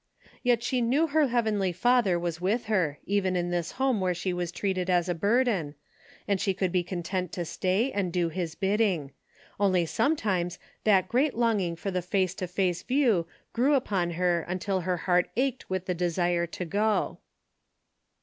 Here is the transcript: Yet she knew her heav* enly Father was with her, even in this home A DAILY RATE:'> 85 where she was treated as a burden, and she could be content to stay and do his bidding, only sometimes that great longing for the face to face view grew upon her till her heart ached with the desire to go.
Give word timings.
Yet 0.41 0.63
she 0.63 0.81
knew 0.81 1.05
her 1.05 1.27
heav* 1.27 1.45
enly 1.45 1.75
Father 1.75 2.17
was 2.17 2.41
with 2.41 2.65
her, 2.65 2.97
even 3.05 3.35
in 3.35 3.51
this 3.51 3.73
home 3.73 3.97
A 3.97 3.99
DAILY 3.99 3.99
RATE:'> 3.99 3.99
85 3.99 4.01
where 4.01 4.13
she 4.15 4.33
was 4.33 4.51
treated 4.51 4.89
as 4.89 5.07
a 5.07 5.13
burden, 5.13 5.75
and 6.27 6.41
she 6.41 6.55
could 6.55 6.71
be 6.71 6.81
content 6.81 7.31
to 7.33 7.45
stay 7.45 7.91
and 7.91 8.11
do 8.11 8.29
his 8.29 8.55
bidding, 8.55 9.11
only 9.59 9.85
sometimes 9.85 10.57
that 10.85 11.07
great 11.07 11.35
longing 11.35 11.75
for 11.75 11.91
the 11.91 12.01
face 12.01 12.33
to 12.33 12.47
face 12.47 12.81
view 12.81 13.27
grew 13.53 13.75
upon 13.75 14.09
her 14.17 14.43
till 14.59 14.79
her 14.81 14.97
heart 14.97 15.29
ached 15.37 15.69
with 15.69 15.85
the 15.85 15.93
desire 15.93 16.47
to 16.47 16.65
go. 16.65 17.19